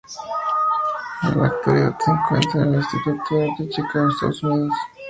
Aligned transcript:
En 1.21 1.37
la 1.39 1.45
actualidad 1.45 1.95
se 1.99 2.09
encuentra 2.09 2.63
en 2.63 2.69
el 2.69 2.79
Instituto 2.79 3.35
de 3.35 3.51
Arte 3.51 3.63
de 3.65 3.69
Chicago, 3.69 4.09
Estados 4.09 4.41
Unidos. 4.41 4.73